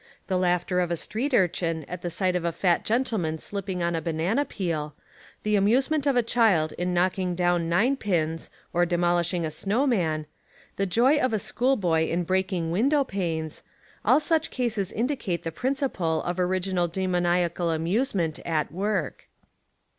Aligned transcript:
The 0.25 0.35
laughter 0.39 0.79
of 0.79 0.89
a 0.89 0.95
street 0.97 1.31
urchin 1.31 1.83
at 1.83 2.01
the 2.01 2.09
sight 2.09 2.35
of 2.35 2.43
a 2.43 2.51
fat 2.51 2.83
gentleman 2.85 3.37
slipping 3.37 3.83
on 3.83 3.95
a 3.95 4.01
banana 4.01 4.45
peel, 4.45 4.95
the 5.43 5.55
amusement 5.55 6.07
of 6.07 6.15
a 6.15 6.23
child 6.23 6.73
In 6.79 6.91
knocking 6.91 7.35
down 7.35 7.69
nine 7.69 7.95
pins, 7.97 8.49
or 8.73 8.83
demolishing 8.83 9.45
a 9.45 9.51
snow 9.51 9.85
man, 9.85 10.25
the 10.75 10.87
joy 10.87 11.19
of 11.19 11.33
a 11.33 11.37
school 11.37 11.75
boy 11.75 12.05
in 12.09 12.23
breaking 12.23 12.71
window 12.71 13.03
panes— 13.03 13.61
all 14.03 14.19
such 14.19 14.49
cases 14.49 14.91
indicate 14.91 15.43
the 15.43 15.51
principle 15.51 16.23
of 16.23 16.39
original 16.39 16.87
demonia 16.89 17.51
cal 17.53 17.69
amusement 17.69 18.39
at 18.43 18.71
work. 18.71 19.27